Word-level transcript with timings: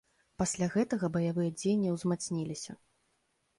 Пасля 0.41 0.67
гэтага 0.75 1.09
баявыя 1.17 1.53
дзеянні 1.59 1.93
ўзмацніліся. 1.99 2.71